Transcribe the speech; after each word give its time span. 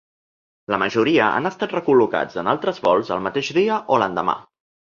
La 0.73 0.79
majoria 0.83 1.27
han 1.33 1.49
estat 1.49 1.75
recol·locats 1.77 2.41
en 2.45 2.51
altres 2.55 2.81
vols 2.89 3.15
el 3.19 3.25
mateix 3.29 3.53
dia 3.61 3.81
o 3.97 4.03
l’endemà. 4.05 4.39